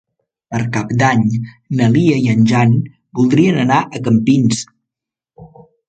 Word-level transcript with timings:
Per 0.53 0.61
Cap 0.77 0.93
d'Any 1.01 1.21
na 1.81 1.91
Lia 1.97 2.17
i 2.23 2.33
en 2.33 2.43
Jan 2.53 2.75
voldrien 3.21 3.63
anar 3.69 3.81
a 4.01 4.05
Campins. 4.11 4.69